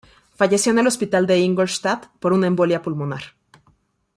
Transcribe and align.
Falleció 0.35 0.71
en 0.71 0.79
el 0.79 0.87
hospital 0.87 1.27
de 1.27 1.37
Ingolstadt 1.41 2.07
por 2.19 2.33
una 2.33 2.47
embolia 2.47 2.81
pulmonar. 2.81 3.35